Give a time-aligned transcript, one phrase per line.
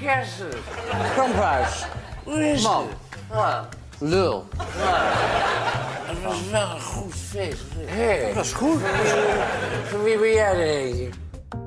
[0.00, 0.48] kersen.
[1.16, 1.84] Kamphuis.
[2.24, 2.86] Hoe is Man.
[2.88, 2.96] het?
[3.32, 3.68] Ja,
[3.98, 4.46] Lul.
[6.06, 7.62] het was wel een goed feest.
[7.76, 8.80] Hé, Dat was goed.
[9.84, 11.08] van wie ben jij er eentje?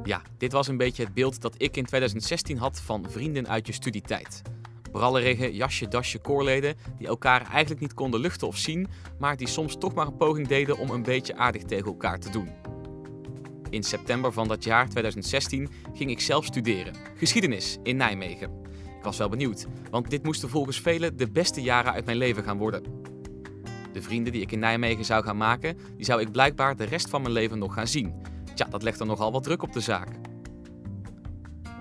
[0.03, 3.67] Ja, dit was een beetje het beeld dat ik in 2016 had van vrienden uit
[3.67, 4.41] je studietijd.
[4.91, 8.87] Brallerige, jasje, dasje koorleden die elkaar eigenlijk niet konden luchten of zien,
[9.19, 12.29] maar die soms toch maar een poging deden om een beetje aardig tegen elkaar te
[12.29, 12.49] doen.
[13.71, 18.49] In september van dat jaar 2016 ging ik zelf studeren, geschiedenis in Nijmegen.
[18.97, 22.43] Ik was wel benieuwd, want dit moesten volgens velen de beste jaren uit mijn leven
[22.43, 22.83] gaan worden.
[23.93, 27.09] De vrienden die ik in Nijmegen zou gaan maken, die zou ik blijkbaar de rest
[27.09, 28.13] van mijn leven nog gaan zien.
[28.53, 30.09] Tja, dat legt er nogal wat druk op de zaak.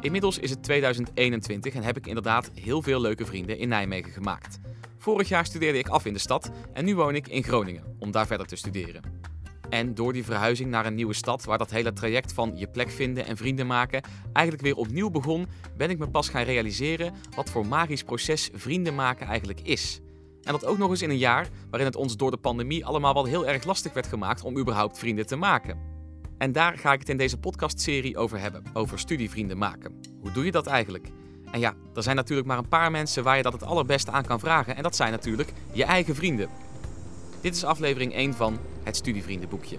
[0.01, 4.59] Inmiddels is het 2021 en heb ik inderdaad heel veel leuke vrienden in Nijmegen gemaakt.
[4.99, 8.11] Vorig jaar studeerde ik af in de stad en nu woon ik in Groningen om
[8.11, 9.20] daar verder te studeren.
[9.71, 12.91] En door die verhuizing naar een nieuwe stad, waar dat hele traject van je plek
[12.91, 14.03] vinden en vrienden maken
[14.33, 18.95] eigenlijk weer opnieuw begon, ben ik me pas gaan realiseren wat voor magisch proces vrienden
[18.95, 20.01] maken eigenlijk is.
[20.43, 23.15] En dat ook nog eens in een jaar waarin het ons door de pandemie allemaal
[23.15, 25.79] wel heel erg lastig werd gemaakt om überhaupt vrienden te maken.
[26.39, 30.01] En daar ga ik het in deze podcastserie over hebben, over studievrienden maken.
[30.21, 31.09] Hoe doe je dat eigenlijk?
[31.51, 34.25] En ja, er zijn natuurlijk maar een paar mensen waar je dat het allerbeste aan
[34.25, 36.49] kan vragen en dat zijn natuurlijk je eigen vrienden.
[37.41, 39.77] Dit is aflevering 1 van het Studievriendenboekje.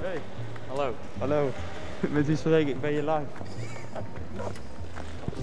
[0.00, 0.20] Hey,
[0.68, 0.94] Hallo.
[1.18, 1.50] hallo.
[2.12, 2.80] Met wie spreek ik?
[2.80, 3.26] Ben je live?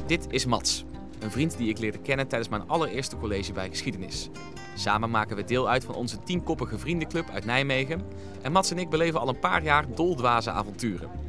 [0.06, 0.86] Dit is Mats,
[1.20, 4.30] een vriend die ik leerde kennen tijdens mijn allereerste college bij geschiedenis.
[4.76, 8.02] Samen maken we deel uit van onze tienkoppige vriendenclub uit Nijmegen
[8.42, 11.29] en Mats en ik beleven al een paar jaar doldwaze avonturen.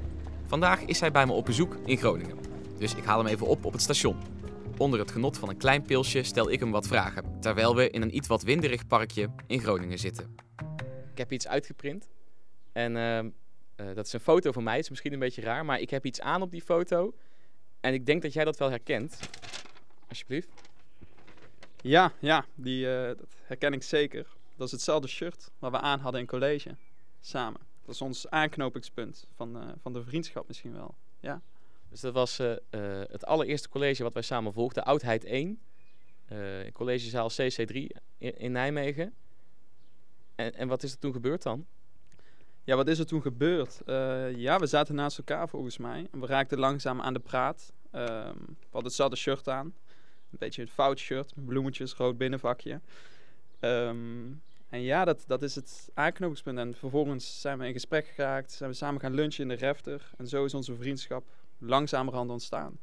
[0.51, 2.39] Vandaag is hij bij me op bezoek in Groningen,
[2.79, 4.17] dus ik haal hem even op op het station.
[4.79, 8.03] Onder het genot van een klein pilsje stel ik hem wat vragen, terwijl we in
[8.03, 10.35] een iets wat winderig parkje in Groningen zitten.
[11.13, 12.09] Ik heb iets uitgeprint
[12.73, 13.31] en ehm,
[13.77, 15.91] eh, dat is een foto van mij, het is misschien een beetje raar, maar ik
[15.91, 17.15] heb iets aan op die foto
[17.81, 19.19] en ik denk dat jij dat wel herkent.
[20.09, 20.49] Alsjeblieft.
[21.81, 24.27] Ja, ja, die, eh, dat herken ik zeker.
[24.57, 26.77] Dat is hetzelfde shirt wat we aan hadden in college.
[27.21, 27.70] Samen.
[27.91, 30.95] Dat is ons aanknopingspunt van, eh, van de vriendschap misschien wel.
[31.91, 35.61] Dus dat was eh, eh, het allereerste college wat wij samen volgden, Oudheid 1,
[36.27, 37.75] eh, in collegezaal CC3
[38.19, 39.15] in, in Nijmegen.
[40.35, 41.67] En, en wat is er toen gebeurd dan?
[42.65, 43.81] Ja, wat is er toen gebeurd?
[44.37, 46.09] Ja, we zaten naast elkaar volgens mij.
[46.13, 47.73] En we raakten langzaam aan de praat.
[47.91, 49.67] Ehm, we hadden hetzelfde shirt aan.
[49.67, 52.81] Een beetje een fout shirt, met bloemetjes, rood binnenvakje.
[53.61, 54.33] Ehm,
[54.71, 56.59] en ja, dat, dat is het aanknopingspunt.
[56.59, 58.53] En vervolgens zijn we in gesprek geraakt.
[58.53, 60.11] Zijn we samen gaan lunchen in de refter.
[60.17, 61.25] En zo is onze vriendschap
[61.59, 62.79] langzamerhand ontstaan.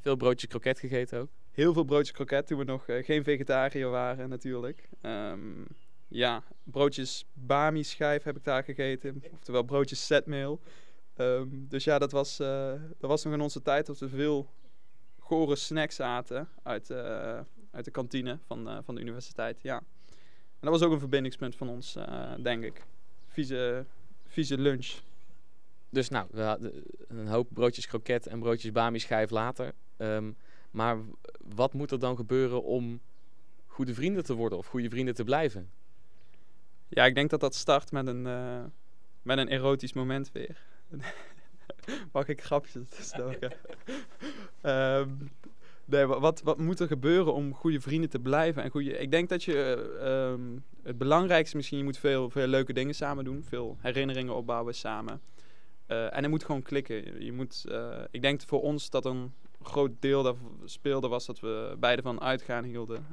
[0.00, 1.28] Veel broodjes kroket gegeten ook.
[1.50, 4.88] Heel veel broodjes kroket toen we nog eh, geen vegetariër waren natuurlijk.
[5.00, 5.64] Ehm,
[6.08, 9.22] ja, broodjes bami schijf heb ik daar gegeten.
[9.32, 10.60] Oftewel broodjes zetmeel.
[11.14, 14.50] Ehm, dus ja, dat was, eh, dat was nog in onze tijd dat we veel
[15.18, 17.40] gore snacks aten uit, eh,
[17.70, 19.62] uit de kantine van, van de universiteit.
[19.62, 19.82] Ja.
[20.60, 22.82] En dat was ook een verbindingspunt van ons, eh, denk ik.
[23.28, 23.84] Vieze,
[24.26, 24.94] vieze lunch.
[25.90, 29.72] Dus nou, we hadden een hoop broodjes kroket en broodjes bami schijf later.
[29.96, 30.30] Ehm,
[30.70, 30.98] maar
[31.54, 33.00] wat moet er dan gebeuren om
[33.66, 35.70] goede vrienden te worden of goede vrienden te blijven?
[36.88, 38.64] Ja, ik denk dat dat start met een, eh,
[39.22, 40.62] met een erotisch moment weer.
[42.12, 43.52] Mag ik grapjes stoken?
[44.60, 45.10] Ehm
[45.88, 48.62] nee, wa- wat, wat moet er gebeuren om goede vrienden te blijven?
[48.62, 50.40] En goede, ik denk dat je eh, ehm,
[50.82, 53.44] het belangrijkste misschien, je moet veel, veel leuke dingen samen doen.
[53.44, 55.20] Veel herinneringen opbouwen samen.
[55.86, 57.24] Eh, en het moet gewoon klikken.
[57.24, 59.32] Je moet, eh, ik denk voor ons dat een
[59.62, 60.34] groot deel daar
[60.64, 63.06] speelde was dat we beide van uitgaan hielden.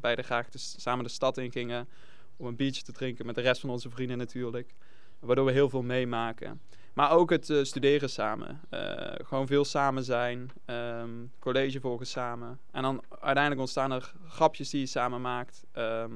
[0.00, 1.88] Beide graag de, samen de stad in gingen
[2.36, 4.74] om een biertje te drinken met de rest van onze vrienden natuurlijk.
[5.18, 6.60] Waardoor we heel veel meemaken.
[6.96, 8.60] Maar ook het eh, studeren samen.
[8.68, 10.50] Eh, gewoon veel samen zijn.
[10.64, 12.60] ehm, college volgen samen.
[12.70, 15.64] En dan uiteindelijk ontstaan er grapjes die je samen maakt.
[15.72, 16.12] Ehm,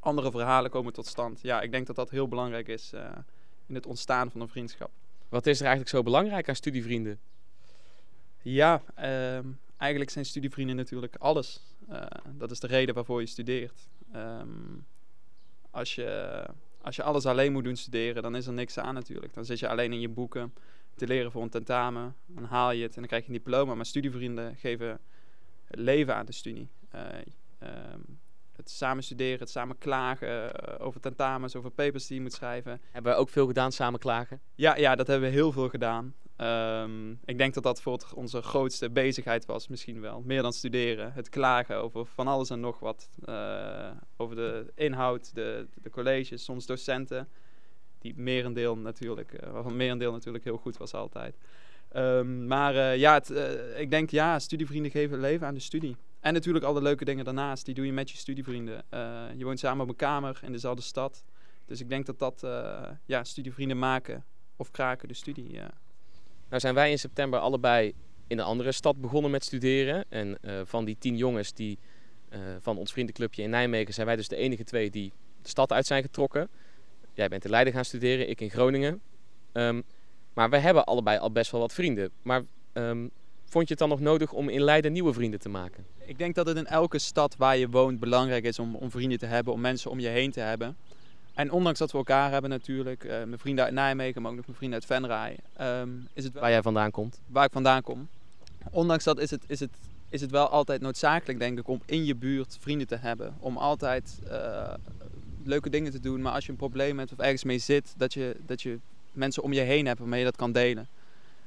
[0.00, 1.40] andere verhalen komen tot stand.
[1.42, 3.10] Ja, ik denk dat dat heel belangrijk is eh,
[3.66, 4.90] in het ontstaan van een vriendschap.
[5.28, 7.20] Wat is er eigenlijk zo belangrijk aan studievrienden?
[8.42, 9.46] Ja, ehm,
[9.76, 11.60] eigenlijk zijn studievrienden natuurlijk alles.
[12.32, 13.88] Dat is de reden waarvoor je studeert.
[15.70, 16.44] Als, je,
[16.88, 19.34] als je alles alleen moet doen studeren, dan is er niks aan natuurlijk.
[19.34, 20.54] Dan zit je alleen in je boeken
[20.94, 22.14] te leren voor een tentamen.
[22.26, 23.74] Dan haal je het en dan krijg je een diploma.
[23.74, 24.98] Maar studievrienden geven
[25.68, 26.68] leven aan de studie.
[26.90, 27.02] Eh,
[27.58, 28.00] ehm,
[28.56, 32.80] het samen studeren, het samen klagen eh, over tentamens, over papers die je moet schrijven.
[32.90, 34.40] Hebben we ook veel gedaan samen klagen?
[34.54, 36.14] Ja, ja, dat hebben we heel veel gedaan.
[36.38, 40.22] Ehm, ik denk dat dat voor onze grootste bezigheid was, misschien wel.
[40.24, 41.12] Meer dan studeren.
[41.12, 43.08] Het klagen over van alles en nog wat.
[43.24, 47.28] Eh, over de inhoud, de, de colleges, soms docenten.
[47.98, 51.36] Die merendeel natuurlijk, eh, merendeel natuurlijk heel goed was altijd.
[51.88, 53.30] Ehm, maar eh, ja, het,
[53.76, 55.96] ik denk ja, studievrienden geven leven aan de studie.
[56.20, 58.84] En natuurlijk alle leuke dingen daarnaast, die doe je met je studievrienden.
[59.36, 61.24] Je woont samen op een kamer in dezelfde stad.
[61.64, 62.40] Dus ik denk dat dat,
[63.06, 64.24] ja, studievrienden maken
[64.56, 65.60] of kraken de studie.
[66.48, 67.94] Nou zijn wij in september allebei
[68.26, 70.04] in een andere stad begonnen met studeren.
[70.08, 71.78] En eh, van die tien jongens die,
[72.28, 75.12] eh, van ons vriendenclubje in Nijmegen zijn wij dus de enige twee die
[75.42, 76.48] de stad uit zijn getrokken.
[77.12, 79.00] Jij bent in Leiden gaan studeren, ik in Groningen.
[79.52, 79.80] Ehm,
[80.34, 82.10] maar wij hebben allebei al best wel wat vrienden.
[82.22, 82.42] Maar
[82.72, 83.08] ehm,
[83.44, 85.86] vond je het dan nog nodig om in Leiden nieuwe vrienden te maken?
[85.98, 89.18] Ik denk dat het in elke stad waar je woont belangrijk is om, om vrienden
[89.18, 90.76] te hebben, om mensen om je heen te hebben.
[91.38, 94.46] En ondanks dat we elkaar hebben natuurlijk, eh, mijn vrienden uit Nijmegen, maar ook nog
[94.46, 97.20] mijn vrienden uit Venray, ehm, is het Waar jij vandaan komt?
[97.26, 98.08] waar ik vandaan kom.
[98.70, 99.70] Ondanks dat is het, is, het,
[100.08, 103.34] is het wel altijd noodzakelijk, denk ik, om in je buurt vrienden te hebben.
[103.38, 104.74] Om altijd eh,
[105.44, 108.12] leuke dingen te doen, maar als je een probleem hebt of ergens mee zit, dat
[108.12, 108.78] je, dat je
[109.12, 110.88] mensen om je heen hebt waarmee je dat kan delen.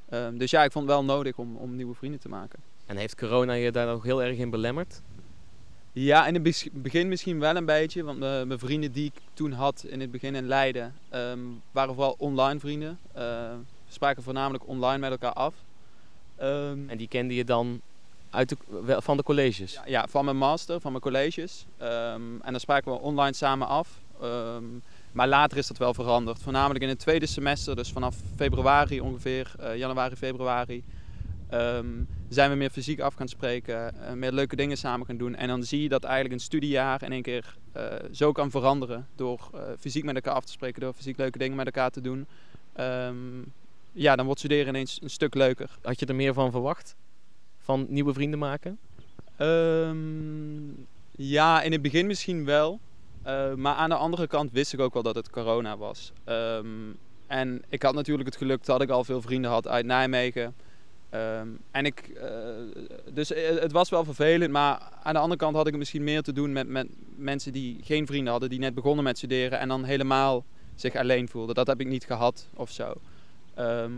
[0.09, 2.59] Ehm, dus ja, ik vond het wel nodig om, om nieuwe vrienden te maken.
[2.85, 5.01] En heeft corona je daar nog heel erg in belemmerd?
[5.93, 8.03] Ja, in het begin misschien wel een beetje.
[8.03, 11.39] Want mijn vrienden die ik toen had in het begin in Leiden, ehm,
[11.71, 12.99] waren vooral online vrienden.
[13.13, 13.23] Eh,
[13.85, 15.53] we spraken voornamelijk online met elkaar af.
[16.35, 17.81] Ehm, En die kende je dan
[18.29, 18.57] uit de,
[19.01, 19.73] van de colleges?
[19.73, 21.65] ja, ja, van mijn master, van mijn colleges.
[21.77, 23.99] Ehm, en dan spraken we online samen af.
[24.21, 24.63] Ehm,
[25.11, 26.41] maar later is dat wel veranderd.
[26.41, 30.83] Voornamelijk in het tweede semester, dus vanaf februari ongeveer, eh, januari, februari.
[31.51, 35.35] Ehm, zijn we meer fysiek af gaan spreken, eh, meer leuke dingen samen gaan doen.
[35.35, 39.07] En dan zie je dat eigenlijk een studiejaar in één keer eh, zo kan veranderen.
[39.15, 42.01] Door eh, fysiek met elkaar af te spreken, door fysiek leuke dingen met elkaar te
[42.01, 42.25] doen.
[42.73, 43.15] Ehm,
[43.91, 45.77] ja, dan wordt studeren ineens een stuk leuker.
[45.81, 46.95] Had je er meer van verwacht?
[47.57, 48.77] Van nieuwe vrienden maken?
[49.37, 49.97] Ehm,
[51.11, 52.79] ja, in het begin misschien wel.
[53.55, 56.13] Maar aan de andere kant wist ik ook wel dat het corona was.
[57.27, 60.55] En ik had natuurlijk het geluk dat ik al veel vrienden had uit Nijmegen.
[61.11, 62.29] Ehm, en ik, eh,
[63.13, 66.03] dus eh, het was wel vervelend, maar aan de andere kant had ik het misschien
[66.03, 69.59] meer te doen met, met mensen die geen vrienden hadden, die net begonnen met studeren
[69.59, 71.55] en dan helemaal zich alleen voelden.
[71.55, 72.93] Dat heb ik niet gehad of zo.
[73.53, 73.91] Ehm,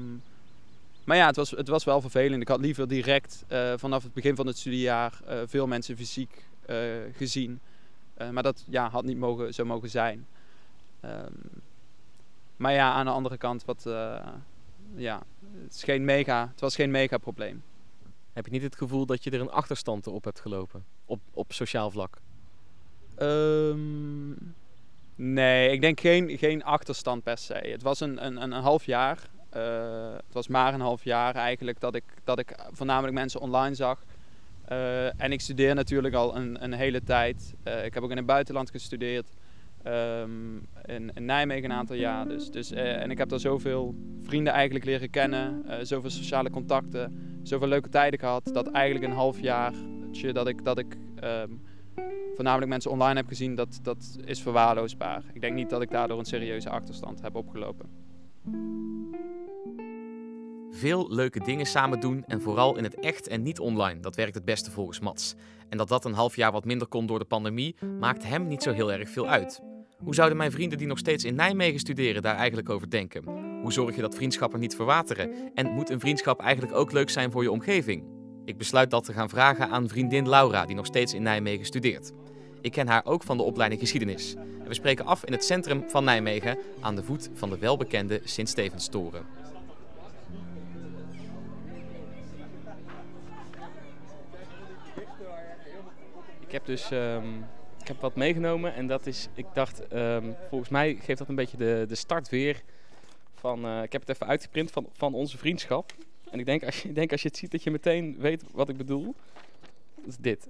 [1.04, 2.42] maar ja, het was, het was wel vervelend.
[2.42, 6.46] Ik had liever direct eh, vanaf het begin van het studiejaar veel mensen fysiek
[7.16, 7.60] gezien.
[8.32, 10.28] Maar dat ja, had niet mogen, zo mogen zijn.
[11.00, 11.34] Ehm,
[12.58, 13.86] maar ja, aan de andere kant, wat,
[14.96, 15.24] ja,
[15.64, 17.64] het, is geen mega, het was geen mega probleem.
[18.34, 20.86] Heb je niet het gevoel dat je er een achterstand op hebt gelopen?
[21.06, 22.18] Op, op sociaal vlak?
[23.16, 24.32] Ehm,
[25.16, 27.54] nee, ik denk geen, geen achterstand per se.
[27.54, 29.30] Het was een, een, een, een half jaar.
[29.50, 33.76] Eh, het was maar een half jaar eigenlijk dat ik, dat ik voornamelijk mensen online
[33.76, 34.04] zag.
[34.66, 37.54] Eh, en ik studeer natuurlijk al een, een hele tijd.
[37.64, 39.28] Eh, ik heb ook in het buitenland gestudeerd.
[40.86, 42.28] In, in Nijmegen een aantal jaar.
[42.28, 45.66] Dus, dus, eh, en ik heb daar zoveel vrienden eigenlijk leren kennen.
[45.68, 47.40] eh, zoveel sociale contacten.
[47.44, 48.50] Zoveel leuke tijden gehad.
[48.54, 49.74] Dat eigenlijk een half jaar
[50.32, 51.50] dat ik, dat ik ehm,
[52.36, 55.24] voornamelijk mensen online heb gezien, dat, dat is verwaarloosbaar.
[55.34, 57.90] Ik denk niet dat ik daardoor een serieuze achterstand heb opgelopen.
[60.72, 64.00] Veel leuke dingen samen doen en vooral in het echt en niet online.
[64.00, 65.36] Dat werkt het beste volgens Mats.
[65.70, 68.64] En dat dat een half jaar wat minder kon door de pandemie, maakt hem niet
[68.64, 69.73] zo heel erg veel uit.
[70.04, 73.24] Hoe zouden mijn vrienden die nog steeds in Nijmegen studeren daar eigenlijk over denken?
[73.62, 75.52] Hoe zorg je dat vriendschappen niet verwateren?
[75.54, 78.04] En moet een vriendschap eigenlijk ook leuk zijn voor je omgeving?
[78.46, 82.12] Ik besluit dat te gaan vragen aan vriendin Laura, die nog steeds in Nijmegen studeert.
[82.62, 84.36] Ik ken haar ook van de opleiding geschiedenis.
[84.36, 88.22] En we spreken af in het centrum van Nijmegen aan de voet van de welbekende
[88.24, 89.26] Sint-Stevenstoren.
[96.40, 97.26] Ik heb dus ehm,
[97.84, 101.36] ik heb wat meegenomen en dat is, ik dacht, ehm, volgens mij geeft dat een
[101.36, 102.62] beetje de, de start weer
[103.36, 105.94] van, eh, ik heb het even uitgeprint van, van onze vriendschap.
[106.32, 108.70] En ik denk als, je, denk als je het ziet dat je meteen weet wat
[108.70, 109.16] ik bedoel.
[109.96, 110.48] Dat is dit.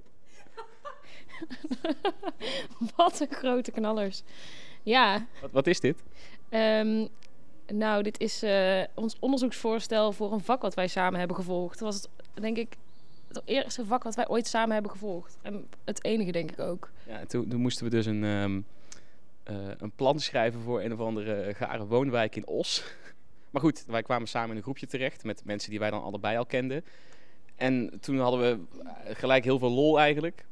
[2.96, 4.24] Wat een grote knallers.
[4.84, 6.04] Ja, Wat, wat is dit?
[6.50, 7.08] ehm,
[7.68, 11.80] nou, dit is eh, ons onderzoeksvoorstel voor een vak wat wij samen hebben gevolgd.
[11.80, 12.10] Dat was het,
[12.44, 12.76] denk ik,
[13.36, 15.38] het eerste vak wat wij ooit samen hebben gevolgd.
[15.42, 16.92] En het enige, denk ik ook.
[17.08, 18.62] Ja, en toen, toen moesten we dus een, ehm,
[19.44, 22.84] eh, een plan schrijven voor een of andere gare woonwijk in Os.
[23.52, 26.38] Maar goed, wij kwamen samen in een groepje terecht met mensen die wij dan allebei
[26.38, 26.84] al kenden.
[27.56, 30.46] En toen hadden we eh, gelijk heel veel lol eigenlijk.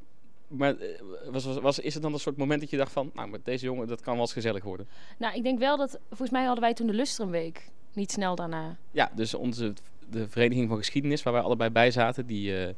[0.47, 3.11] Maar eh, was, was, was, is het dan een soort moment dat je dacht van...
[3.13, 4.87] Nou, met deze jongen, dat kan wel eens gezellig worden.
[5.17, 7.69] Nou, ik denk wel dat, volgens mij hadden wij toen de Lustrumweek.
[7.93, 8.77] Niet snel daarna.
[8.91, 9.73] Ja, dus onze
[10.11, 12.75] de Vereniging van Geschiedenis, waar wij allebei bij zaten, die, eh, eh,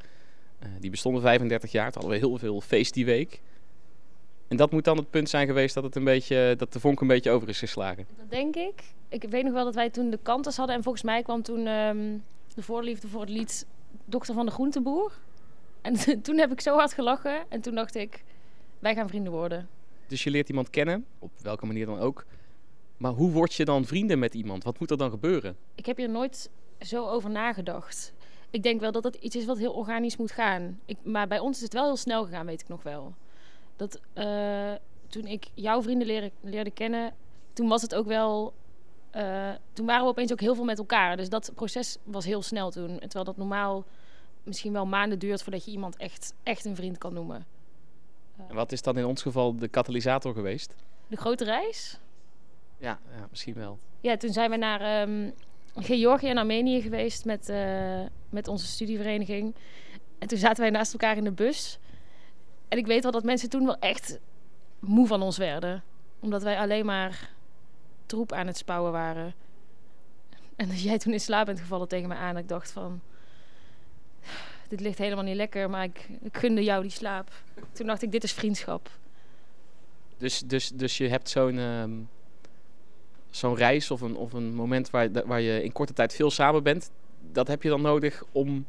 [0.80, 1.92] die bestonden 35 jaar.
[1.92, 3.42] Toen hadden we heel veel feest die week.
[4.48, 7.02] En dat moet dan het punt zijn geweest dat, het een beetje, dat de vonk
[7.02, 8.08] een beetje over is geslagen.
[8.18, 8.84] Dat denk ik.
[9.10, 10.76] Ik weet nog wel dat wij toen de kantes hadden.
[10.76, 12.18] En volgens mij kwam toen ehm,
[12.56, 13.66] de voorliefde voor het lied
[14.06, 15.12] Dochter van de Groenteboer.
[15.82, 17.44] En toen heb ik zo hard gelachen.
[17.50, 18.24] En toen dacht ik,
[18.80, 19.68] wij gaan vrienden worden.
[20.08, 22.26] Dus je leert iemand kennen, op welke manier dan ook.
[22.98, 24.64] Maar hoe word je dan vrienden met iemand?
[24.64, 25.56] Wat moet er dan gebeuren?
[25.76, 26.50] Ik heb hier nooit
[26.86, 28.14] zo over nagedacht.
[28.50, 30.80] Ik denk wel dat het iets is wat heel organisch moet gaan.
[30.86, 33.14] Ik, maar bij ons is het wel heel snel gegaan, weet ik nog wel.
[33.76, 34.74] Dat eh,
[35.08, 37.14] toen ik jouw vrienden leerde, leerde kennen,
[37.54, 38.54] toen was het ook wel.
[39.12, 41.18] eh, toen waren we opeens ook heel veel met elkaar.
[41.18, 43.00] Dus dat proces was heel snel toen.
[43.00, 43.86] Terwijl dat normaal
[44.44, 47.46] misschien wel maanden duurt voordat je iemand echt, echt een vriend kan noemen.
[48.48, 50.76] En wat is dan in ons geval de katalysator geweest?
[51.08, 52.00] De grote reis?
[52.78, 53.78] Ja, ja misschien wel.
[54.02, 55.32] Ja, toen zijn we naar ehm,
[55.76, 59.56] Georgië en Armenië geweest met, eh, met onze studievereniging.
[60.20, 61.80] En toen zaten wij naast elkaar in de bus.
[62.68, 64.20] En ik weet wel dat mensen toen wel echt
[64.80, 65.84] moe van ons werden.
[66.20, 67.30] Omdat wij alleen maar
[68.06, 69.34] troep aan het spouwen waren.
[70.56, 73.02] En als jij toen in slaap bent gevallen tegen me aan, ik dacht van...
[74.68, 77.32] Dit ligt helemaal niet lekker, maar ik, ik gunde jou die slaap.
[77.72, 78.90] Toen dacht ik, dit is vriendschap.
[80.18, 81.92] Dus, dus, dus je hebt zo'n ehm,
[83.36, 86.64] zo'n reis of een, of een moment waar, waar je in korte tijd veel samen
[86.64, 86.92] bent.
[87.32, 88.66] Dat heb je dan nodig om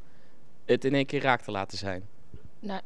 [0.65, 2.03] het in één keer raak te laten zijn.
[2.61, 2.81] Nou,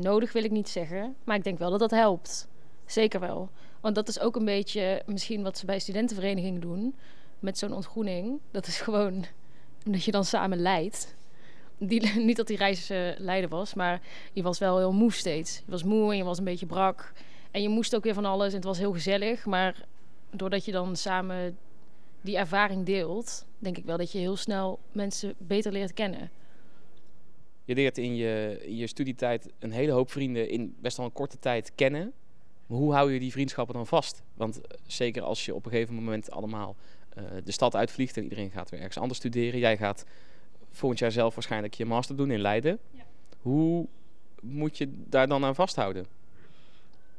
[0.00, 2.48] nodig wil ik niet zeggen, maar ik denk wel dat dat helpt.
[2.84, 3.50] Zeker wel.
[3.80, 6.94] Want dat is ook een beetje misschien wat ze bij studentenverenigingen doen
[7.38, 8.38] met zo'n ontgroening.
[8.50, 9.24] Dat is gewoon
[9.86, 11.14] omdat je dan samen leidt.
[11.78, 14.00] Die, niet dat die reis eh, leiden was, maar
[14.32, 15.56] je was wel heel moe steeds.
[15.56, 17.12] Je was moe en je was een beetje brak.
[17.50, 19.46] En je moest ook weer van alles en het was heel gezellig.
[19.46, 19.86] Maar
[20.30, 21.58] doordat je dan samen
[22.20, 26.30] die ervaring deelt, denk ik wel dat je heel snel mensen beter leert kennen.
[27.64, 31.12] Je leert in je, in je studietijd een hele hoop vrienden in best wel een
[31.12, 32.12] korte tijd kennen.
[32.66, 34.22] Maar hoe hou je die vriendschappen dan vast?
[34.34, 36.76] Want eh, zeker als je op een gegeven moment allemaal
[37.08, 39.60] eh, de stad uitvliegt en iedereen gaat weer ergens anders studeren.
[39.60, 40.04] Jij gaat
[40.70, 42.78] volgend jaar zelf waarschijnlijk je master doen in Leiden.
[43.42, 43.86] Hoe
[44.42, 46.06] moet je daar dan aan vasthouden?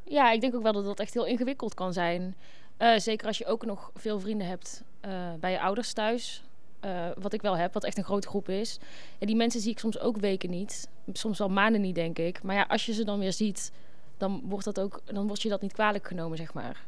[0.03, 2.35] Ja, ik denk ook wel dat dat echt heel ingewikkeld kan zijn.
[2.77, 6.43] Eh, zeker als je ook nog veel vrienden hebt eh, bij je ouders thuis.
[6.79, 8.79] Eh, wat ik wel heb, wat echt een grote groep is.
[9.19, 10.89] En die mensen zie ik soms ook weken niet.
[11.13, 12.43] Soms wel maanden niet, denk ik.
[12.43, 13.71] Maar ja, als je ze dan weer ziet,
[14.17, 16.85] dan wordt, dat ook, dan wordt je dat niet kwalijk genomen, zeg maar.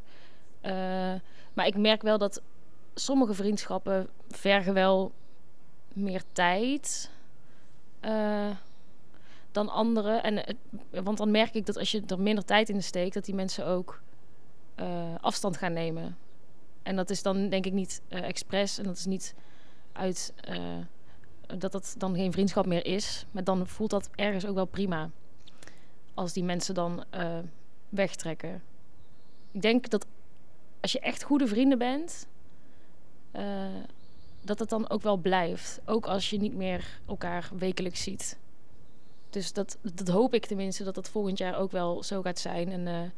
[1.53, 2.41] Maar ik merk wel dat
[2.93, 5.11] sommige vriendschappen vergen wel
[5.93, 7.11] meer tijd
[9.51, 10.11] dan andere.
[10.11, 10.57] En,
[10.89, 13.65] want dan merk ik dat als je er minder tijd in steekt, dat die mensen
[13.65, 14.01] ook
[14.79, 16.17] eh, afstand gaan nemen.
[16.83, 19.35] En dat is dan denk ik niet eh expres en dat is niet
[19.91, 20.77] uit eh,
[21.57, 23.25] dat dat dan geen vriendschap meer is.
[23.31, 25.09] Maar dan voelt dat ergens ook wel prima.
[26.13, 27.03] Als die mensen dan
[27.89, 28.61] wegtrekken.
[29.51, 30.05] Ik denk dat
[30.79, 32.27] als je echt goede vrienden bent,
[34.41, 35.79] dat het dan ook wel blijft.
[35.85, 38.37] Ook als je niet meer elkaar wekelijks ziet.
[39.29, 42.71] Dus dat, dat hoop ik tenminste, dat dat volgend jaar ook wel zo gaat zijn.
[42.71, 43.13] En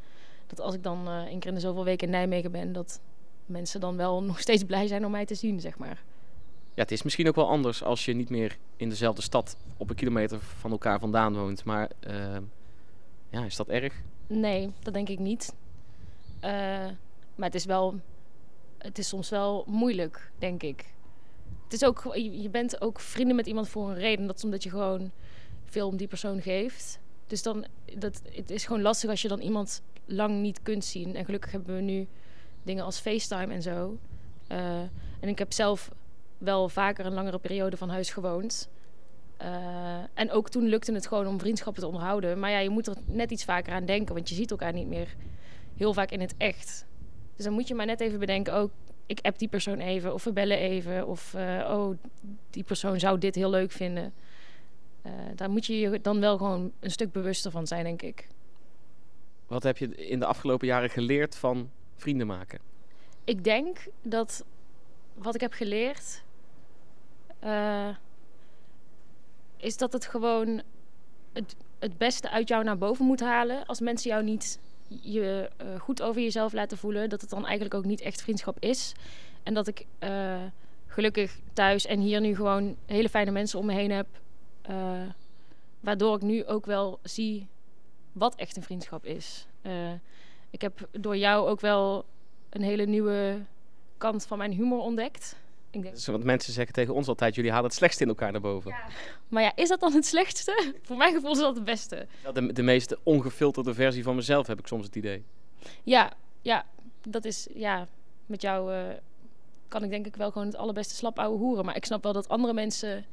[0.55, 3.01] dat als ik dan eh één keer in de zoveel weken in Nijmegen ben, dat
[3.45, 6.03] mensen dan wel nog steeds blij zijn om mij te zien, zeg maar.
[6.73, 9.89] Ja, het is misschien ook wel anders als je niet meer in dezelfde stad op
[9.89, 11.63] een kilometer van elkaar vandaan woont.
[11.63, 12.37] Maar eh,
[13.29, 13.93] ja, is dat erg?
[14.27, 15.53] Nee, dat denk ik niet.
[16.39, 16.51] Eh,
[17.35, 17.99] maar het is wel,
[18.77, 20.93] het is soms wel moeilijk, denk ik.
[21.63, 24.27] Het is ook, je bent ook vrienden met iemand voor een reden.
[24.27, 25.11] Dat is omdat je gewoon
[25.65, 26.99] veel om die persoon geeft.
[27.27, 27.65] Dus dan,
[27.97, 29.81] dat, het is gewoon lastig als je dan iemand
[30.11, 31.15] lang niet kunt zien.
[31.15, 32.07] En gelukkig hebben we nu
[32.63, 33.97] dingen als FaceTime en zo.
[34.47, 34.79] Eh,
[35.19, 35.91] en ik heb zelf
[36.37, 38.69] wel vaker een langere periode van huis gewoond.
[39.37, 42.39] Eh, en ook toen lukte het gewoon om vriendschappen te onderhouden.
[42.39, 44.87] Maar ja, je moet er net iets vaker aan denken, want je ziet elkaar niet
[44.87, 45.15] meer
[45.77, 46.85] heel vaak in het echt.
[47.35, 48.71] Dus dan moet je maar net even bedenken, oh,
[49.05, 51.97] ik app die persoon even, of we bellen even, of eh, oh,
[52.49, 54.13] die persoon zou dit heel leuk vinden.
[55.35, 58.27] Daar moet je je dan wel gewoon een stuk bewuster van zijn, denk ik.
[59.51, 62.59] Wat heb je in de afgelopen jaren geleerd van vrienden maken?
[63.23, 64.45] Ik denk dat
[65.13, 66.23] wat ik heb geleerd
[67.39, 67.89] eh,
[69.57, 70.61] is dat het gewoon
[71.33, 73.65] het, het beste uit jou naar boven moet halen.
[73.65, 77.73] Als mensen jou niet je eh, goed over jezelf laten voelen, dat het dan eigenlijk
[77.73, 78.93] ook niet echt vriendschap is.
[79.43, 80.43] En dat ik eh,
[80.87, 84.07] gelukkig thuis en hier nu gewoon hele fijne mensen om me heen heb.
[85.79, 87.47] waardoor ik nu ook wel zie
[88.11, 89.47] wat echt een vriendschap is.
[89.61, 89.91] Eh,
[90.49, 92.05] ik heb door jou ook wel
[92.49, 93.41] een hele nieuwe
[93.97, 95.35] kant van mijn humor ontdekt.
[95.69, 98.31] Ik denk, Dus, want mensen zeggen tegen ons altijd, jullie halen het slechtste in elkaar
[98.31, 98.75] naar boven.
[99.27, 100.73] maar ja, is dat dan het slechtste?
[100.83, 102.07] Voor mijn gevoel is dat het beste.
[102.23, 105.23] Dat De, de meest ongefilterde versie van mezelf heb ik soms het idee.
[105.83, 106.65] Ja, ja,
[107.01, 107.87] dat is, ja,
[108.25, 108.83] met jou eh,
[109.67, 111.65] kan ik denk ik wel gewoon het allerbeste slap ouwe hoeren.
[111.65, 113.05] Maar ik snap wel dat andere mensen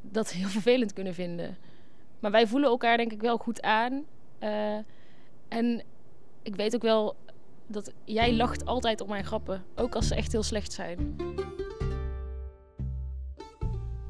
[0.00, 1.56] dat heel vervelend kunnen vinden.
[2.20, 4.04] Maar wij voelen elkaar denk ik wel goed aan.
[4.38, 4.76] Eh,
[5.48, 5.82] en
[6.42, 7.16] ik weet ook wel
[7.66, 9.64] dat jij lacht altijd op mijn grappen.
[9.74, 11.16] Ook als ze echt heel slecht zijn.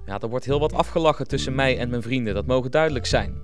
[0.07, 3.41] Ja, er wordt heel wat afgelachen tussen mij en mijn vrienden, dat mogen duidelijk zijn.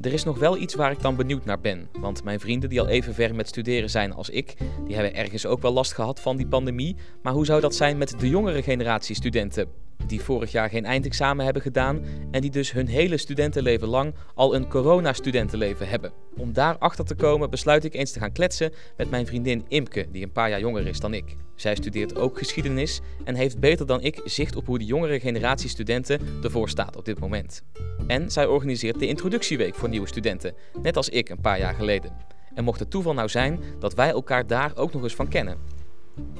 [0.00, 1.88] Er is nog wel iets waar ik dan benieuwd naar ben.
[1.92, 4.56] Want mijn vrienden die al even ver met studeren zijn als ik,
[4.86, 6.96] die hebben ergens ook wel last gehad van die pandemie.
[7.22, 9.68] Maar hoe zou dat zijn met de jongere generatie studenten?
[10.06, 14.54] Die vorig jaar geen eindexamen hebben gedaan en die dus hun hele studentenleven lang al
[14.54, 16.12] een corona-studentenleven hebben.
[16.36, 20.22] Om daarachter te komen besluit ik eens te gaan kletsen met mijn vriendin Imke, die
[20.22, 21.36] een paar jaar jonger is dan ik.
[21.54, 25.68] Zij studeert ook geschiedenis en heeft beter dan ik zicht op hoe de jongere generatie
[25.68, 27.62] studenten ervoor staat op dit moment.
[28.06, 32.12] En zij organiseert de introductieweek voor nieuwe studenten, net als ik een paar jaar geleden.
[32.54, 35.58] En mocht het toeval nou zijn dat wij elkaar daar ook nog eens van kennen.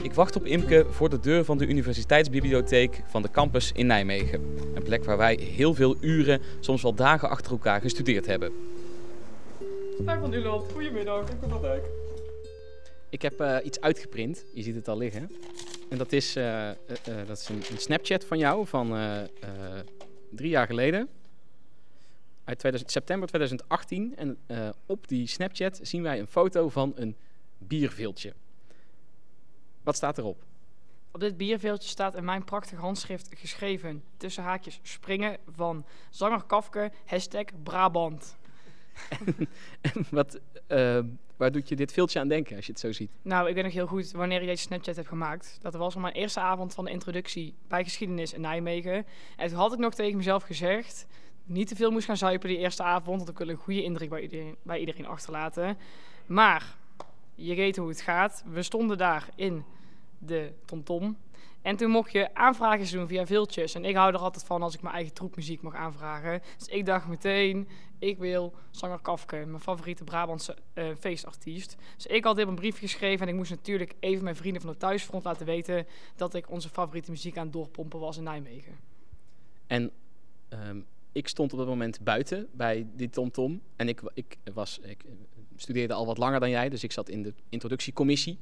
[0.02, 4.57] Ik wacht op Imke voor de deur van de universiteitsbibliotheek van de campus in Nijmegen.
[4.75, 8.52] Een plek waar wij heel veel uren, soms wel dagen achter elkaar gestudeerd hebben.
[10.00, 11.85] Stijn van Nuland, goedemiddag, ik ben van Dijk.
[13.11, 15.31] Ik heb eh, iets uitgeprint, je ziet het al liggen.
[15.88, 16.76] En dat is, eh, eh,
[17.26, 19.28] dat is een, een Snapchat van jou van eh, eh,
[20.31, 21.09] drie jaar geleden.
[22.45, 24.16] Uit 2000, september 2018.
[24.16, 27.16] En eh, op die Snapchat zien wij een foto van een
[27.59, 28.33] bierviltje.
[29.85, 30.43] Wat staat erop?
[31.12, 36.93] Op dit bierveeltje staat in mijn prachtig handschrift geschreven, tussen haakjes, springen van zanger Kafke,
[37.05, 38.37] hashtag Brabant.
[40.11, 40.99] Wat, eh,
[41.37, 43.11] waar doet je dit viltje aan denken als je het zo ziet?
[43.23, 45.59] Nou, ik weet nog heel goed wanneer jij Snapchat hebt gemaakt.
[45.61, 49.07] Dat was op mijn eerste avond van de introductie bij geschiedenis in Nijmegen.
[49.37, 51.07] En toen had ik nog tegen mezelf gezegd,
[51.45, 54.09] niet te veel moest gaan zuipen die eerste avond, want ik wil een goede indruk
[54.09, 55.79] bij iedereen, bij iedereen achterlaten.
[56.26, 56.76] Maar,
[57.35, 58.45] je weet hoe het gaat.
[58.47, 59.65] We stonden daar in
[60.26, 61.17] de TomTom.
[61.63, 63.75] En toen mocht je aanvragen doen via veeltjes.
[63.75, 66.43] En ik hou er altijd van als ik mijn eigen troepmuziek mag aanvragen.
[66.58, 71.76] Dus ik dacht meteen, ik wil zanger Kafke, mijn favoriete Brabantse eh, feestartiest.
[71.97, 74.71] Dus ik had op een brief geschreven en ik moest natuurlijk even mijn vrienden van
[74.71, 78.73] de thuisfront laten weten dat ik onze favoriete muziek aan het doorpompen was in Nijmegen.
[79.67, 79.91] En
[80.49, 80.80] ehm,
[81.13, 83.60] ik stond op dat moment buiten bij die TomTom.
[83.76, 85.04] En ik, ik, was, ik
[85.56, 88.39] studeerde al wat langer dan jij, dus ik zat in de introductiecommissie.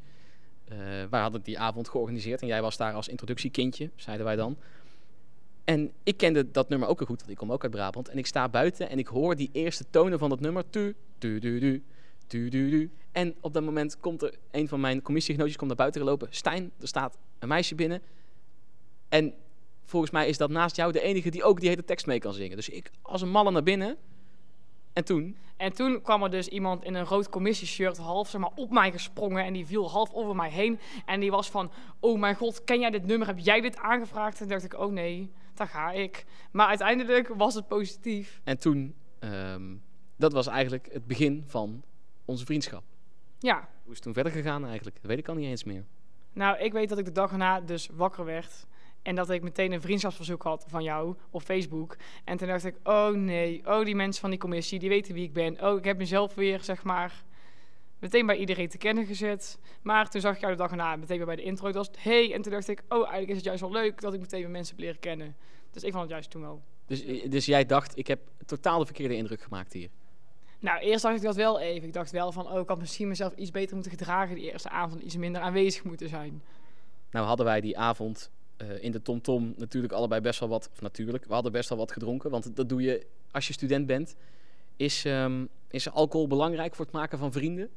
[0.65, 0.77] Eh
[1.11, 4.57] wij hadden die avond georganiseerd en jij was daar als introductiekindje, zeiden wij dan.
[5.65, 8.09] En ik kende dat nummer ook heel goed, want ik kom ook uit Brabant.
[8.09, 10.71] En ik sta buiten en ik hoor die eerste tonen van dat nummer.
[10.71, 11.83] Tu, tu, du, du,
[12.27, 12.91] tu, du.
[13.13, 16.29] En op dat moment komt er een van mijn commissiegenootjes komt naar buiten gelopen.
[16.31, 18.03] Stijn, er staat een meisje binnen.
[19.09, 19.35] En
[19.85, 22.33] volgens mij is dat naast jou de enige die ook die hele tekst mee kan
[22.33, 22.57] zingen.
[22.57, 23.97] Dus ik als een malle naar binnen.
[24.93, 28.51] En toen, En toen kwam er dus iemand in een rood commissieshirt half zeg maar,
[28.55, 30.79] op mij gesprongen en die viel half over mij heen.
[31.07, 33.27] En die was van, oh mijn god, ken jij dit nummer?
[33.27, 34.41] Heb jij dit aangevraagd?
[34.41, 36.25] En dacht ik, oh nee, daar ga ik.
[36.53, 38.41] Maar uiteindelijk was het positief.
[38.45, 39.75] en toen, ehm,
[40.17, 41.83] dat was eigenlijk het begin van
[42.25, 42.83] onze vriendschap.
[43.39, 44.97] Ja, Hoe is het toen verder gegaan eigenlijk?
[44.97, 45.85] Dat weet ik al niet eens meer.
[46.33, 48.67] nou ik weet dat ik de dag erna dus wakker werd.
[49.03, 51.97] En dat ik meteen een vriendschapsverzoek had van jou op Facebook.
[52.25, 55.25] En toen dacht ik, oh nee, oh die mensen van die commissie, die weten wie
[55.25, 55.65] ik ben.
[55.65, 57.25] Oh, ik heb mezelf weer, zeg maar,
[57.99, 59.59] meteen bij iedereen te kennen gezet.
[59.83, 61.67] Maar toen zag ik jou de dag erna meteen weer bij de intro.
[61.67, 62.33] Dat was het, hey.
[62.33, 64.51] En toen dacht ik, oh, eigenlijk is het juist wel leuk dat ik meteen weer
[64.51, 65.37] mensen heb leren kennen.
[65.71, 66.63] Dus ik vond het juist toen wel.
[66.87, 69.89] Dus, dus jij dacht, ik heb totaal de verkeerde indruk gemaakt hier.
[70.59, 71.89] Nou, eerst dacht ik dat wel even.
[71.89, 74.69] Ik dacht wel van, oh, ik had misschien mezelf iets beter moeten gedragen die eerste
[74.69, 75.01] avond.
[75.01, 76.43] Iets minder aanwezig moeten zijn.
[77.11, 78.31] Nou hadden wij die avond
[78.63, 80.69] eh, in de TomTom natuurlijk allebei best wel wat...
[80.73, 82.31] Of natuurlijk, we hadden best wel wat gedronken.
[82.31, 84.17] Want dat doe je als je student bent.
[84.77, 87.71] Is, ehm, is alcohol belangrijk voor het maken van vrienden?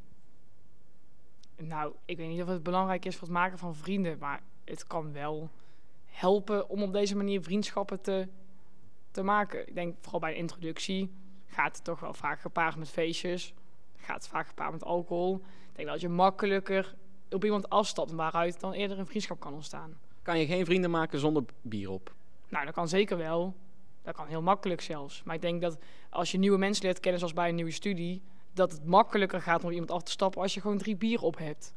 [1.58, 4.88] Nou, ik weet niet of het belangrijk is voor het maken van vrienden, maar het
[4.88, 5.50] kan wel
[6.06, 8.28] helpen om op deze manier vriendschappen te,
[9.12, 9.67] te maken.
[9.67, 11.12] Ik denk vooral bij een introductie
[11.56, 13.54] gaat het toch wel vaak gepaard met feestjes,
[13.98, 15.36] gaat het vaak gepaard met alcohol.
[15.69, 16.95] Ik denk dat je makkelijker
[17.30, 19.98] op iemand afstapt waaruit dan eerder een vriendschap kan ontstaan.
[20.26, 22.14] Kan je geen vrienden maken zonder bier op?
[22.50, 23.56] Nou, dat kan zeker wel.
[24.02, 25.24] Dat kan heel makkelijk zelfs.
[25.24, 25.78] Maar ik denk dat
[26.10, 28.22] als je nieuwe mensen leert kennen, zoals bij een nieuwe studie,
[28.54, 31.38] dat het makkelijker gaat om iemand af te stappen als je gewoon drie bier op
[31.38, 31.74] hebt.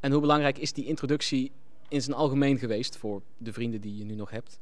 [0.00, 1.52] En hoe belangrijk is die introductie
[1.88, 4.60] in zijn algemeen geweest voor de vrienden die je nu nog hebt?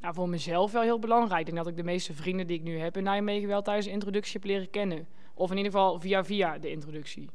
[0.00, 1.40] Nou, voor mezelf wel heel belangrijk.
[1.40, 3.86] Ik denk dat ik de meeste vrienden die ik nu heb in Nijmegen wel tijdens
[3.86, 5.06] de introductie heb leren kennen.
[5.34, 7.30] Of in ieder geval via via de introductie.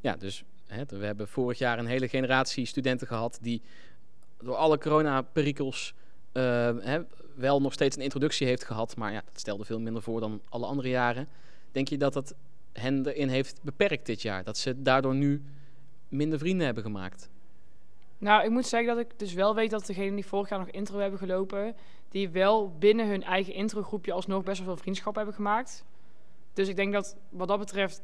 [0.00, 3.62] Ja, dus hè, we hebben vorig jaar een hele generatie studenten gehad die
[4.38, 5.94] door alle coronaperikels
[6.32, 6.98] uh,
[7.34, 8.96] wel nog steeds een introductie heeft gehad.
[8.96, 11.28] Maar ja, dat stelde veel minder voor dan alle andere jaren.
[11.72, 12.34] Denk je dat dat
[12.72, 14.44] hen erin heeft beperkt dit jaar?
[14.44, 15.42] Dat ze daardoor nu
[16.08, 17.30] minder vrienden hebben gemaakt?
[18.18, 20.68] Nou, ik moet zeggen dat ik dus wel weet dat degenen die vorig jaar nog
[20.68, 21.76] intro hebben gelopen,
[22.08, 25.84] die wel binnen hun eigen introgroepje alsnog best wel veel vriendschap hebben gemaakt.
[26.52, 28.02] Dus ik denk dat wat dat betreft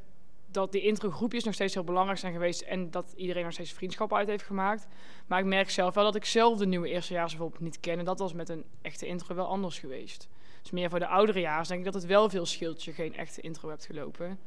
[0.54, 4.14] dat die introgroepjes nog steeds heel belangrijk zijn geweest en dat iedereen nog steeds vriendschap
[4.14, 4.86] uit heeft gemaakt.
[5.26, 8.04] Maar ik merk zelf wel dat ik zelf de nieuwe eerstejaars bijvoorbeeld niet ken en
[8.04, 10.28] dat was met een echte intro wel anders geweest.
[10.62, 13.16] Dus meer voor de oudere jaren denk ik dat het wel veel scheelt je geen
[13.16, 14.38] echte intro hebt gelopen.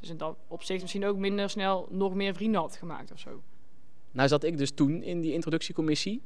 [0.00, 3.42] Dus in dat opzicht misschien ook minder snel nog meer vrienden had gemaakt of zo.
[4.10, 6.22] Nou zat ik dus toen in die introductiecommissie.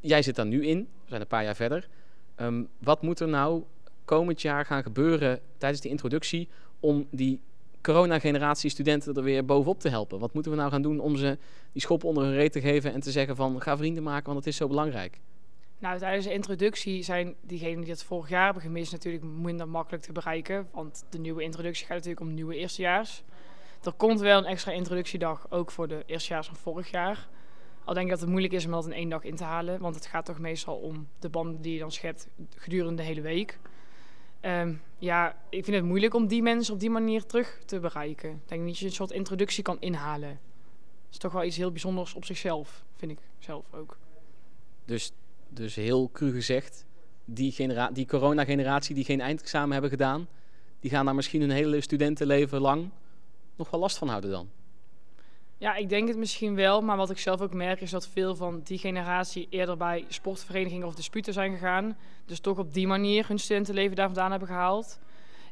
[0.00, 1.88] Jij zit daar nu in, we zijn een paar jaar verder.
[2.36, 3.64] Um, wat moet er nou
[4.04, 6.48] komend jaar gaan gebeuren tijdens die introductie
[6.80, 7.40] om die
[7.84, 10.18] corona-generatie studenten er weer bovenop te helpen?
[10.18, 11.38] Wat moeten we nou gaan doen om ze
[11.72, 14.38] die schop onder hun reet te geven en te zeggen van ga vrienden maken, want
[14.38, 15.20] het is zo belangrijk?
[15.78, 20.02] Nou, tijdens de introductie zijn diegenen die het vorig jaar hebben gemist natuurlijk minder makkelijk
[20.02, 20.68] te bereiken.
[20.72, 23.22] Want de nieuwe introductie gaat natuurlijk om nieuwe eerstejaars.
[23.82, 27.28] Er komt wel een extra introductiedag, ook voor de eerstejaars van vorig jaar.
[27.84, 29.80] Al denk ik dat het moeilijk is om dat in één dag in te halen.
[29.80, 33.20] Want het gaat toch meestal om de banden die je dan schept gedurende de hele
[33.20, 33.58] week.
[34.40, 38.30] Um, ja, ik vind het moeilijk om die mensen op die manier terug te bereiken.
[38.30, 40.28] Ik denk niet dat je een soort introductie kan inhalen.
[40.28, 43.98] Dat is toch wel iets heel bijzonders op zichzelf, vind ik zelf ook.
[44.84, 45.12] Dus,
[45.48, 46.84] dus heel cru gezegd,
[47.24, 50.28] die, genera die corona-generatie die geen eindexamen hebben gedaan,
[50.80, 52.90] die gaan daar misschien hun hele studentenleven lang
[53.56, 54.48] nog wel last van houden dan?
[55.58, 56.80] Ja, ik denk het misschien wel.
[56.80, 60.86] Maar wat ik zelf ook merk is dat veel van die generatie eerder bij sportverenigingen
[60.86, 61.96] of disputen zijn gegaan.
[62.26, 64.98] Dus toch op die manier hun studentenleven daar vandaan hebben gehaald.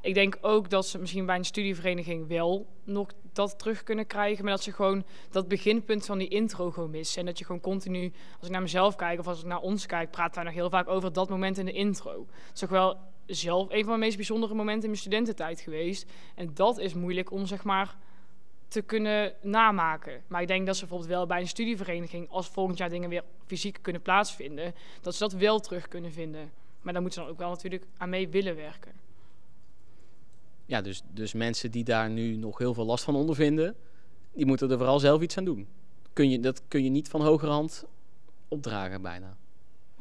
[0.00, 4.44] Ik denk ook dat ze misschien bij een studievereniging wel nog dat terug kunnen krijgen.
[4.44, 7.20] Maar dat ze gewoon dat beginpunt van die intro gewoon missen.
[7.20, 9.86] En dat je gewoon continu, als ik naar mezelf kijk of als ik naar ons
[9.86, 12.26] kijk, praten wij nog heel vaak over dat moment in de intro.
[12.30, 16.10] Het is toch wel zelf een van mijn meest bijzondere momenten in mijn studententijd geweest.
[16.34, 17.96] En dat is moeilijk om zeg maar
[18.72, 20.22] te kunnen namaken.
[20.26, 23.24] Maar ik denk dat ze bijvoorbeeld wel bij een studievereniging, als volgend jaar dingen weer
[23.46, 26.50] fysiek kunnen plaatsvinden, dat ze dat wel terug kunnen vinden.
[26.82, 28.92] Maar daar moeten ze dan ook wel natuurlijk aan mee willen werken.
[30.66, 33.76] Ja, dus, dus mensen die daar nu nog heel veel last van ondervinden,
[34.32, 35.66] die moeten er vooral zelf iets aan doen.
[36.12, 37.84] Kun je, dat kun je niet van hogerhand
[38.48, 39.36] opdragen bijna.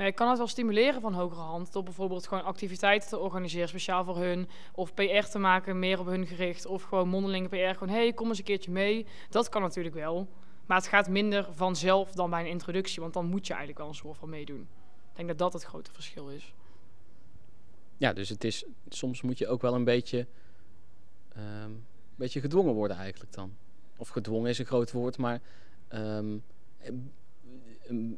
[0.08, 1.74] Ik kan het wel stimuleren van hogere hand.
[1.74, 4.50] Door bijvoorbeeld gewoon activiteiten te organiseren, speciaal voor hun.
[4.74, 6.66] Of PR te maken, meer op hun gericht.
[6.66, 7.78] Of gewoon mondelinge PR.
[7.78, 9.06] Gewoon, hey, kom eens een keertje mee.
[9.30, 10.28] Dat kan natuurlijk wel.
[10.66, 13.02] Maar het gaat minder vanzelf dan bij een introductie.
[13.02, 14.62] Want dan moet je eigenlijk wel een soort van meedoen.
[15.10, 16.54] Ik denk dat dat het grote verschil is.
[17.98, 20.28] Ja, dus het is, soms moet je ook wel een beetje,
[21.38, 21.86] um,
[22.16, 23.54] beetje gedwongen worden eigenlijk dan.
[23.98, 25.42] Of gedwongen is een groot woord, maar
[25.90, 26.44] um,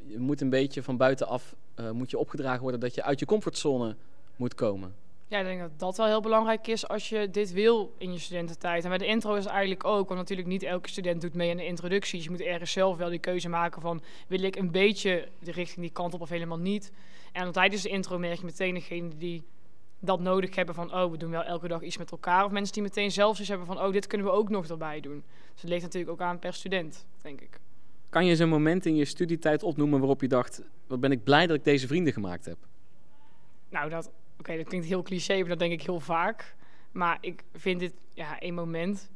[0.06, 3.26] je moet een beetje van buitenaf uh, moet je opgedragen worden dat je uit je
[3.26, 3.96] comfortzone
[4.36, 4.94] moet komen.
[5.28, 8.18] Ja, ik denk dat dat wel heel belangrijk is als je dit wil in je
[8.18, 8.82] studententijd.
[8.82, 11.50] En bij de intro is het eigenlijk ook, want natuurlijk niet elke student doet mee
[11.50, 12.24] aan de introducties.
[12.24, 15.80] Je moet ergens zelf wel die keuze maken van, wil ik een beetje de richting
[15.80, 16.92] die kant op of helemaal niet.
[17.32, 19.42] En tijdens de intro merk je meteen degene die
[19.98, 22.44] dat nodig hebben van, oh, we doen wel elke dag iets met elkaar.
[22.44, 25.00] Of mensen die meteen zelf eens hebben van, oh, dit kunnen we ook nog erbij
[25.00, 25.24] doen.
[25.52, 27.60] Dus het ligt natuurlijk ook aan per student, denk ik.
[28.14, 31.46] Kan je een moment in je studietijd opnoemen waarop je dacht: wat ben ik blij
[31.46, 32.56] dat ik deze vrienden gemaakt heb?
[33.68, 36.54] Nou, dat, oké, dat klinkt heel cliché, maar dat denk ik heel vaak.
[36.92, 39.10] Maar ik vind dit ja, één moment.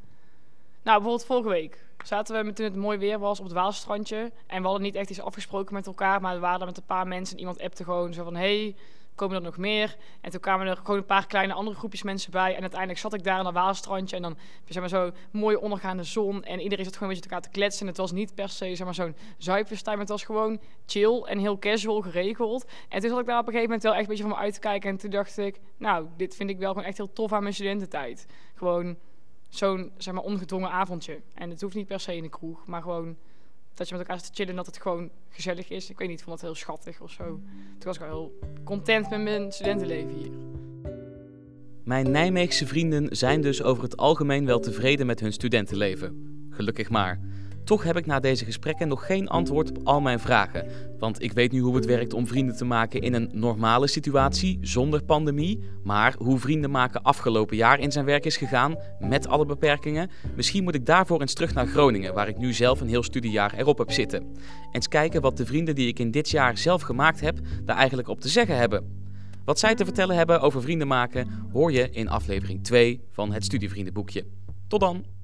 [0.83, 4.33] Nou, bijvoorbeeld vorige week zaten we met, toen het mooi weer was op het Waalstrandje.
[4.47, 6.85] En we hadden niet echt iets afgesproken met elkaar, maar we waren daar met een
[6.85, 7.35] paar mensen.
[7.35, 8.77] En iemand appte gewoon zo van: hey,
[9.19, 9.97] komen er nog meer.
[10.21, 12.55] En toen kwamen er gewoon een paar kleine andere groepjes mensen bij.
[12.55, 14.17] En uiteindelijk zat ik daar aan een Waalstrandje.
[14.17, 16.45] En dan zeg maar zo mooie ondergaande zon.
[16.45, 17.81] En iedereen zat gewoon een beetje elkaar te kletsen.
[17.81, 19.99] En het was niet per se zeg maar, zo'n zuipfestijn.
[19.99, 22.65] Het was gewoon chill en heel casual geregeld.
[22.89, 24.39] En toen zat ik daar op een gegeven moment wel echt een beetje van me
[24.39, 24.91] uit te kijken.
[24.91, 27.55] En toen dacht ik, nou, dit vind ik wel gewoon echt heel tof aan mijn
[27.55, 28.27] studententijd.
[28.55, 28.97] Gewoon
[29.49, 31.21] zo'n zeg maar ongedwongen avondje.
[31.35, 33.17] En het hoeft niet per se in de kroeg, maar gewoon
[33.79, 35.91] dat je met elkaar zit te chillen en dat het gewoon gezellig is.
[35.91, 37.25] Ik weet niet, ik vond het heel schattig of zo.
[37.25, 40.31] Toen was ik wel heel content met mijn studentenleven hier.
[41.85, 46.47] Mijn Nijmeegse vrienden zijn dus over het algemeen wel tevreden met hun studentenleven.
[46.51, 47.21] Gelukkig maar.
[47.69, 50.67] Toch heb ik na deze gesprekken nog geen antwoord op al mijn vragen.
[50.99, 54.59] Want ik weet nu hoe het werkt om vrienden te maken in een normale situatie,
[54.61, 55.61] zonder pandemie.
[55.83, 60.11] Maar hoe vrienden maken afgelopen jaar in zijn werk is gegaan, met alle beperkingen.
[60.37, 63.55] Misschien moet ik daarvoor eens terug naar Groningen, waar ik nu zelf een heel studiejaar
[63.55, 64.37] erop heb zitten.
[64.73, 68.09] Eens kijken wat de vrienden die ik in dit jaar zelf gemaakt heb, daar eigenlijk
[68.09, 69.07] op te zeggen hebben.
[69.45, 73.45] Wat zij te vertellen hebben over vrienden maken, hoor je in aflevering 2 van het
[73.45, 74.27] Studievriendenboekje.
[74.69, 75.18] Tot dan!